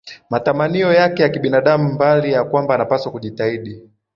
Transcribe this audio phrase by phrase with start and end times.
[0.29, 3.89] matamanio yake ya kibinadamu mbali ya kwamba anapaswa kujitahidi